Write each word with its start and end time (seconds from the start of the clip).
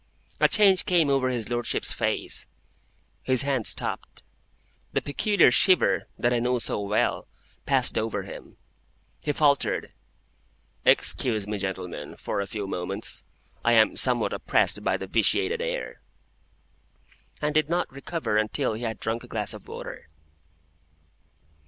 A 0.39 0.47
change 0.47 0.87
came 0.87 1.11
over 1.11 1.29
his 1.29 1.49
Lordship's 1.51 1.93
face; 1.93 2.47
his 3.21 3.43
hand 3.43 3.67
stopped; 3.67 4.23
the 4.93 4.99
peculiar 4.99 5.51
shiver, 5.51 6.07
that 6.17 6.33
I 6.33 6.39
knew 6.39 6.59
so 6.59 6.81
well, 6.81 7.27
passed 7.67 7.99
over 7.99 8.23
him; 8.23 8.57
he 9.21 9.31
faltered, 9.31 9.93
"Excuse 10.85 11.45
me, 11.45 11.59
gentlemen, 11.59 12.15
for 12.17 12.41
a 12.41 12.47
few 12.47 12.65
moments. 12.65 13.23
I 13.63 13.73
am 13.73 13.95
somewhat 13.95 14.33
oppressed 14.33 14.83
by 14.83 14.97
the 14.97 15.05
vitiated 15.05 15.61
air;" 15.61 16.01
and 17.39 17.53
did 17.53 17.69
not 17.69 17.87
recover 17.93 18.37
until 18.37 18.73
he 18.73 18.81
had 18.81 18.99
drunk 18.99 19.23
a 19.23 19.27
glass 19.27 19.53
of 19.53 19.67
water. 19.67 20.09